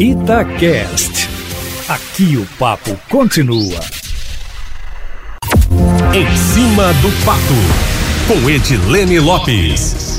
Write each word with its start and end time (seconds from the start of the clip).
Itacast. 0.00 1.28
Aqui 1.86 2.38
o 2.38 2.46
papo 2.58 2.98
continua. 3.10 3.78
Em 6.14 6.36
cima 6.36 6.90
do 7.02 7.12
papo, 7.22 7.42
com 8.26 8.48
Edilene 8.48 9.20
Lopes. 9.20 10.09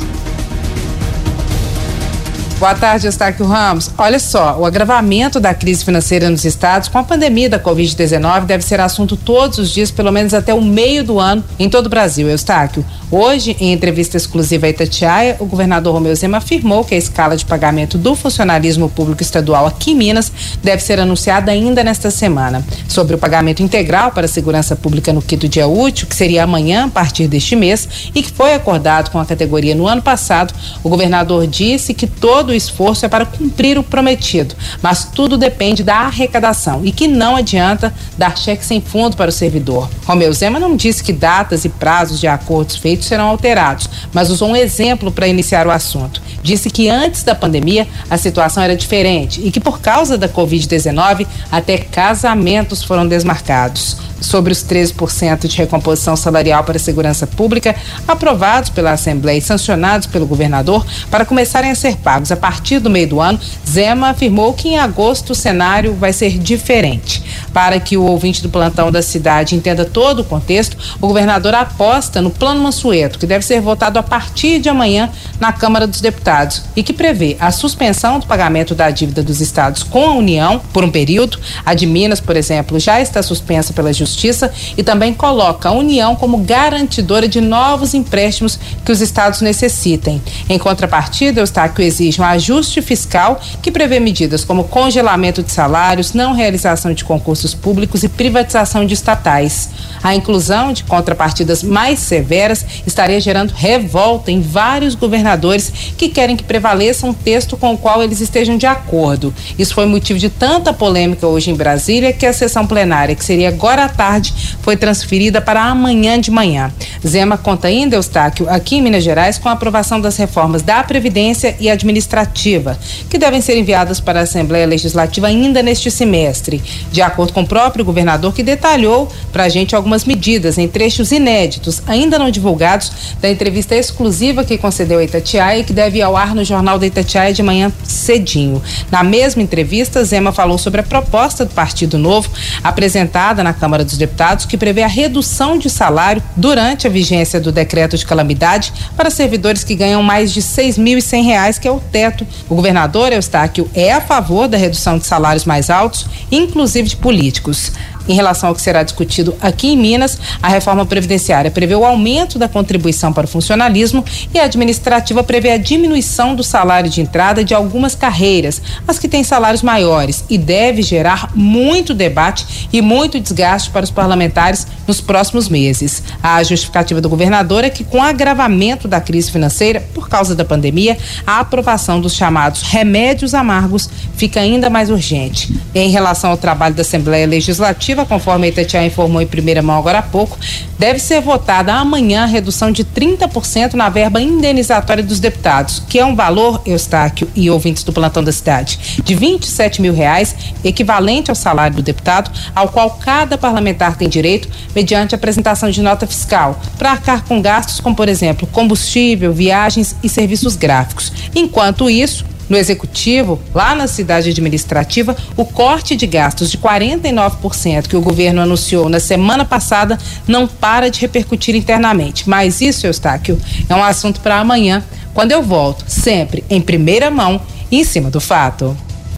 Boa 2.61 2.75
tarde, 2.75 3.07
Eustáquio 3.07 3.47
Ramos. 3.47 3.89
Olha 3.97 4.19
só, 4.19 4.55
o 4.59 4.67
agravamento 4.67 5.39
da 5.39 5.51
crise 5.51 5.83
financeira 5.83 6.29
nos 6.29 6.45
estados 6.45 6.89
com 6.89 6.99
a 6.99 7.03
pandemia 7.03 7.49
da 7.49 7.59
Covid-19 7.59 8.45
deve 8.45 8.63
ser 8.63 8.79
assunto 8.79 9.17
todos 9.17 9.57
os 9.57 9.71
dias, 9.71 9.89
pelo 9.89 10.11
menos 10.11 10.31
até 10.31 10.53
o 10.53 10.61
meio 10.61 11.03
do 11.03 11.19
ano, 11.19 11.43
em 11.57 11.67
todo 11.67 11.87
o 11.87 11.89
Brasil. 11.89 12.29
Eustáquio, 12.29 12.85
hoje, 13.09 13.57
em 13.59 13.73
entrevista 13.73 14.15
exclusiva 14.15 14.67
a 14.67 14.69
Itatiaia, 14.69 15.37
o 15.39 15.47
governador 15.47 15.91
Romeu 15.91 16.15
Zema 16.15 16.37
afirmou 16.37 16.85
que 16.85 16.93
a 16.93 16.97
escala 16.99 17.35
de 17.35 17.45
pagamento 17.45 17.97
do 17.97 18.13
funcionalismo 18.13 18.87
público 18.87 19.23
estadual 19.23 19.65
aqui 19.65 19.93
em 19.93 19.95
Minas 19.95 20.31
deve 20.61 20.83
ser 20.83 20.99
anunciada 20.99 21.51
ainda 21.51 21.83
nesta 21.83 22.11
semana. 22.11 22.63
Sobre 22.87 23.15
o 23.15 23.17
pagamento 23.17 23.63
integral 23.63 24.11
para 24.11 24.25
a 24.25 24.29
segurança 24.29 24.75
pública 24.75 25.11
no 25.11 25.23
quinto 25.23 25.49
dia 25.49 25.65
útil, 25.65 26.05
que 26.05 26.15
seria 26.15 26.43
amanhã, 26.43 26.85
a 26.85 26.89
partir 26.89 27.27
deste 27.27 27.55
mês, 27.55 28.11
e 28.13 28.21
que 28.21 28.31
foi 28.31 28.53
acordado 28.53 29.09
com 29.09 29.17
a 29.17 29.25
categoria 29.25 29.73
no 29.73 29.87
ano 29.87 30.03
passado, 30.03 30.53
o 30.83 30.89
governador 30.89 31.47
disse 31.47 31.95
que 31.95 32.05
todo 32.05 32.50
o 32.51 32.55
esforço 32.55 33.05
é 33.05 33.09
para 33.09 33.25
cumprir 33.25 33.77
o 33.77 33.83
prometido, 33.83 34.55
mas 34.81 35.05
tudo 35.05 35.37
depende 35.37 35.83
da 35.83 35.95
arrecadação 35.95 36.81
e 36.83 36.91
que 36.91 37.07
não 37.07 37.35
adianta 37.35 37.93
dar 38.17 38.37
cheque 38.37 38.65
sem 38.65 38.81
fundo 38.81 39.15
para 39.15 39.29
o 39.29 39.33
servidor. 39.33 39.89
Romeu 40.05 40.31
Zema 40.33 40.59
não 40.59 40.75
disse 40.75 41.03
que 41.03 41.13
datas 41.13 41.65
e 41.65 41.69
prazos 41.69 42.19
de 42.19 42.27
acordos 42.27 42.75
feitos 42.75 43.07
serão 43.07 43.27
alterados, 43.27 43.89
mas 44.13 44.29
usou 44.29 44.49
um 44.49 44.55
exemplo 44.55 45.11
para 45.11 45.27
iniciar 45.27 45.65
o 45.67 45.71
assunto. 45.71 46.21
Disse 46.43 46.69
que 46.69 46.89
antes 46.89 47.23
da 47.23 47.35
pandemia 47.35 47.87
a 48.09 48.17
situação 48.17 48.63
era 48.63 48.75
diferente 48.75 49.41
e 49.43 49.51
que 49.51 49.59
por 49.59 49.79
causa 49.79 50.17
da 50.17 50.27
Covid-19 50.27 51.27
até 51.51 51.77
casamentos 51.77 52.83
foram 52.83 53.07
desmarcados 53.07 53.97
sobre 54.21 54.53
os 54.53 54.63
13% 54.63 55.47
de 55.47 55.57
recomposição 55.57 56.15
salarial 56.15 56.63
para 56.63 56.77
a 56.77 56.79
segurança 56.79 57.25
pública 57.25 57.75
aprovados 58.07 58.69
pela 58.69 58.91
Assembleia 58.91 59.39
e 59.39 59.41
sancionados 59.41 60.07
pelo 60.07 60.27
governador 60.27 60.85
para 61.09 61.25
começarem 61.25 61.71
a 61.71 61.75
ser 61.75 61.97
pagos 61.97 62.31
a 62.31 62.37
partir 62.41 62.79
do 62.79 62.89
meio 62.89 63.07
do 63.07 63.21
ano, 63.21 63.39
Zema 63.65 64.09
afirmou 64.09 64.53
que 64.53 64.69
em 64.69 64.79
agosto 64.79 65.29
o 65.29 65.35
cenário 65.35 65.93
vai 65.93 66.11
ser 66.11 66.39
diferente. 66.39 67.23
Para 67.53 67.79
que 67.79 67.97
o 67.97 68.03
ouvinte 68.03 68.41
do 68.41 68.49
plantão 68.49 68.91
da 68.91 69.01
cidade 69.01 69.55
entenda 69.55 69.85
todo 69.85 70.19
o 70.19 70.23
contexto, 70.23 70.77
o 71.01 71.07
governador 71.07 71.53
aposta 71.53 72.21
no 72.21 72.29
Plano 72.29 72.63
Mansueto, 72.63 73.19
que 73.19 73.25
deve 73.25 73.43
ser 73.43 73.61
votado 73.61 73.99
a 73.99 74.03
partir 74.03 74.59
de 74.59 74.69
amanhã 74.69 75.09
na 75.39 75.51
Câmara 75.51 75.87
dos 75.87 76.01
Deputados 76.01 76.63
e 76.75 76.83
que 76.83 76.93
prevê 76.93 77.35
a 77.39 77.51
suspensão 77.51 78.19
do 78.19 78.25
pagamento 78.25 78.75
da 78.75 78.89
dívida 78.89 79.23
dos 79.23 79.41
estados 79.41 79.83
com 79.83 80.07
a 80.07 80.13
União 80.13 80.61
por 80.71 80.83
um 80.83 80.91
período. 80.91 81.39
A 81.65 81.73
de 81.73 81.85
Minas, 81.85 82.19
por 82.19 82.37
exemplo, 82.37 82.79
já 82.79 83.01
está 83.01 83.21
suspensa 83.23 83.73
pela 83.73 83.91
Justiça 83.91 84.51
e 84.77 84.83
também 84.83 85.13
coloca 85.13 85.69
a 85.69 85.71
União 85.71 86.15
como 86.15 86.37
garantidora 86.37 87.27
de 87.27 87.41
novos 87.41 87.93
empréstimos 87.93 88.59
que 88.85 88.91
os 88.91 89.01
estados 89.01 89.41
necessitem. 89.41 90.21
Em 90.47 90.57
contrapartida, 90.57 91.41
o 91.41 91.43
Eustáquio 91.43 91.83
exige 91.83 92.21
um 92.21 92.25
ajuste 92.25 92.81
fiscal 92.81 93.39
que 93.61 93.71
prevê 93.71 93.99
medidas 93.99 94.43
como 94.43 94.65
congelamento 94.65 95.41
de 95.41 95.51
salários, 95.51 96.13
não 96.13 96.33
realização 96.33 96.93
de 96.93 97.03
concursos 97.03 97.40
públicos 97.53 98.03
e 98.03 98.09
privatização 98.09 98.85
de 98.85 98.93
estatais. 98.93 99.69
A 100.03 100.15
inclusão 100.15 100.73
de 100.73 100.83
contrapartidas 100.83 101.63
mais 101.63 101.99
severas 101.99 102.65
estaria 102.85 103.19
gerando 103.19 103.51
revolta 103.51 104.31
em 104.31 104.41
vários 104.41 104.95
governadores 104.95 105.71
que 105.97 106.09
querem 106.09 106.35
que 106.35 106.43
prevaleça 106.43 107.05
um 107.05 107.13
texto 107.13 107.57
com 107.57 107.73
o 107.73 107.77
qual 107.77 108.01
eles 108.01 108.21
estejam 108.21 108.57
de 108.57 108.65
acordo. 108.65 109.33
Isso 109.57 109.73
foi 109.73 109.85
motivo 109.85 110.19
de 110.19 110.29
tanta 110.29 110.73
polêmica 110.73 111.27
hoje 111.27 111.51
em 111.51 111.55
Brasília 111.55 112.13
que 112.13 112.25
a 112.25 112.33
sessão 112.33 112.65
plenária, 112.65 113.15
que 113.15 113.23
seria 113.25 113.49
agora 113.49 113.85
à 113.85 113.89
tarde, 113.89 114.33
foi 114.61 114.75
transferida 114.75 115.41
para 115.41 115.63
amanhã 115.63 116.19
de 116.19 116.31
manhã. 116.31 116.71
Zema 117.05 117.37
conta 117.37 117.67
ainda, 117.67 117.95
Eustáquio, 117.95 118.49
aqui 118.49 118.77
em 118.77 118.81
Minas 118.81 119.03
Gerais, 119.03 119.37
com 119.37 119.49
a 119.49 119.53
aprovação 119.53 119.99
das 119.99 120.17
reformas 120.17 120.61
da 120.61 120.83
Previdência 120.83 121.55
e 121.59 121.69
Administrativa, 121.69 122.77
que 123.09 123.17
devem 123.17 123.41
ser 123.41 123.57
enviadas 123.57 123.99
para 123.99 124.19
a 124.19 124.23
Assembleia 124.23 124.65
Legislativa 124.65 125.27
ainda 125.27 125.61
neste 125.61 125.89
semestre. 125.89 126.61
De 126.91 127.01
acordo 127.01 127.30
com 127.31 127.41
o 127.41 127.47
próprio 127.47 127.83
governador, 127.83 128.33
que 128.33 128.43
detalhou 128.43 129.09
para 129.31 129.43
a 129.43 129.49
gente 129.49 129.75
algumas 129.75 130.05
medidas 130.05 130.57
em 130.57 130.67
trechos 130.67 131.11
inéditos, 131.11 131.81
ainda 131.87 132.19
não 132.19 132.29
divulgados, 132.29 132.91
da 133.19 133.29
entrevista 133.29 133.75
exclusiva 133.75 134.43
que 134.43 134.57
concedeu 134.57 134.99
a 134.99 135.03
Itatiaia 135.03 135.59
e 135.59 135.63
que 135.63 135.73
deve 135.73 135.99
ir 135.99 136.01
ao 136.01 136.15
ar 136.15 136.35
no 136.35 136.43
Jornal 136.43 136.77
da 136.77 136.85
Itatiaia 136.85 137.33
de 137.33 137.43
manhã 137.43 137.71
cedinho. 137.83 138.61
Na 138.91 139.03
mesma 139.03 139.41
entrevista, 139.41 140.03
Zema 140.03 140.31
falou 140.31 140.57
sobre 140.57 140.81
a 140.81 140.83
proposta 140.83 141.45
do 141.45 141.53
Partido 141.53 141.97
Novo, 141.97 142.29
apresentada 142.63 143.43
na 143.43 143.53
Câmara 143.53 143.83
dos 143.83 143.97
Deputados, 143.97 144.45
que 144.45 144.57
prevê 144.57 144.83
a 144.83 144.87
redução 144.87 145.57
de 145.57 145.69
salário 145.69 146.21
durante 146.35 146.87
a 146.87 146.89
vigência 146.89 147.39
do 147.39 147.51
decreto 147.51 147.97
de 147.97 148.05
calamidade 148.05 148.73
para 148.95 149.09
servidores 149.09 149.63
que 149.63 149.75
ganham 149.75 150.03
mais 150.03 150.31
de 150.33 150.39
R$ 150.39 150.45
6.100, 150.45 151.59
que 151.59 151.67
é 151.67 151.71
o 151.71 151.79
teto. 151.79 152.25
O 152.49 152.55
governador 152.55 153.11
Eustáquio 153.13 153.69
é 153.73 153.91
a 153.91 154.01
favor 154.01 154.47
da 154.47 154.57
redução 154.57 154.97
de 154.97 155.05
salários 155.05 155.45
mais 155.45 155.69
altos, 155.69 156.05
inclusive 156.31 156.89
de 156.89 156.97
políticos. 157.21 157.71
Em 158.09 158.15
relação 158.15 158.49
ao 158.49 158.55
que 158.55 158.61
será 158.61 158.81
discutido 158.81 159.35
aqui 159.39 159.67
em 159.69 159.77
Minas, 159.77 160.17
a 160.41 160.47
reforma 160.47 160.85
previdenciária 160.87 161.51
prevê 161.51 161.75
o 161.75 161.85
aumento 161.85 162.39
da 162.39 162.49
contribuição 162.49 163.13
para 163.13 163.25
o 163.25 163.27
funcionalismo 163.27 164.03
e 164.33 164.39
a 164.39 164.45
administrativa 164.45 165.23
prevê 165.23 165.51
a 165.51 165.57
diminuição 165.57 166.33
do 166.33 166.43
salário 166.43 166.89
de 166.89 166.99
entrada 166.99 167.43
de 167.43 167.53
algumas 167.53 167.93
carreiras, 167.93 168.59
as 168.87 168.97
que 168.97 169.07
têm 169.07 169.23
salários 169.23 169.61
maiores, 169.61 170.25
e 170.29 170.37
deve 170.37 170.81
gerar 170.81 171.29
muito 171.35 171.93
debate 171.93 172.67
e 172.73 172.81
muito 172.81 173.19
desgaste 173.19 173.69
para 173.69 173.83
os 173.83 173.91
parlamentares 173.91 174.65
nos 174.91 174.99
próximos 174.99 175.47
meses. 175.47 176.03
A 176.21 176.43
justificativa 176.43 176.99
do 176.99 177.07
governador 177.07 177.63
é 177.63 177.69
que, 177.69 177.85
com 177.85 177.99
o 177.99 178.01
agravamento 178.01 178.89
da 178.89 178.99
crise 178.99 179.31
financeira 179.31 179.79
por 179.93 180.09
causa 180.09 180.35
da 180.35 180.43
pandemia, 180.43 180.97
a 181.25 181.39
aprovação 181.39 182.01
dos 182.01 182.13
chamados 182.13 182.61
remédios 182.63 183.33
amargos 183.33 183.89
fica 184.17 184.41
ainda 184.41 184.69
mais 184.69 184.89
urgente. 184.89 185.55
Em 185.73 185.89
relação 185.89 186.31
ao 186.31 186.37
trabalho 186.37 186.75
da 186.75 186.81
Assembleia 186.81 187.25
Legislativa, 187.25 188.05
conforme 188.05 188.47
a 188.47 188.49
Itatiaia 188.49 188.87
informou 188.87 189.21
em 189.21 189.27
primeira 189.27 189.61
mão 189.61 189.77
agora 189.77 189.99
há 189.99 190.01
pouco, 190.01 190.37
deve 190.77 190.99
ser 190.99 191.21
votada 191.21 191.73
amanhã 191.73 192.23
a 192.23 192.25
redução 192.25 192.69
de 192.69 192.83
30% 192.83 193.75
na 193.75 193.87
verba 193.87 194.21
indenizatória 194.21 195.01
dos 195.01 195.21
deputados, 195.21 195.81
que 195.87 195.99
é 195.99 196.05
um 196.05 196.15
valor, 196.15 196.61
Eustáquio 196.65 197.29
e 197.33 197.49
ouvintes 197.49 197.83
do 197.83 197.93
plantão 197.93 198.21
da 198.21 198.31
cidade, 198.31 198.99
de 199.01 199.15
27 199.15 199.81
mil 199.81 199.93
reais, 199.93 200.35
equivalente 200.65 201.31
ao 201.31 201.35
salário 201.35 201.77
do 201.77 201.81
deputado, 201.81 202.29
ao 202.53 202.67
qual 202.67 202.89
cada 202.99 203.37
parlamentar 203.37 203.95
tem 203.95 204.09
direito, 204.09 204.49
mediante 204.81 205.13
apresentação 205.13 205.69
de 205.69 205.79
nota 205.79 206.07
fiscal, 206.07 206.59
para 206.77 206.91
arcar 206.91 207.23
com 207.23 207.39
gastos 207.39 207.79
como, 207.79 207.95
por 207.95 208.09
exemplo, 208.09 208.47
combustível, 208.47 209.31
viagens 209.31 209.95
e 210.01 210.09
serviços 210.09 210.55
gráficos. 210.55 211.13
Enquanto 211.35 211.87
isso, 211.87 212.25
no 212.49 212.57
executivo, 212.57 213.39
lá 213.53 213.75
na 213.75 213.87
cidade 213.87 214.31
administrativa, 214.31 215.15
o 215.37 215.45
corte 215.45 215.95
de 215.95 216.07
gastos 216.07 216.49
de 216.49 216.57
49% 216.57 217.87
que 217.87 217.95
o 217.95 218.01
governo 218.01 218.41
anunciou 218.41 218.89
na 218.89 218.99
semana 218.99 219.45
passada 219.45 219.99
não 220.27 220.47
para 220.47 220.89
de 220.89 220.99
repercutir 220.99 221.55
internamente. 221.55 222.27
Mas 222.27 222.59
isso, 222.59 222.87
Eustáquio, 222.87 223.39
é 223.69 223.75
um 223.75 223.83
assunto 223.83 224.19
para 224.19 224.39
amanhã, 224.39 224.83
quando 225.13 225.31
eu 225.31 225.43
volto, 225.43 225.85
sempre 225.87 226.43
em 226.49 226.59
primeira 226.59 227.11
mão 227.11 227.39
e 227.69 227.79
em 227.79 227.83
cima 227.83 228.09
do 228.09 228.19
fato. 228.19 228.75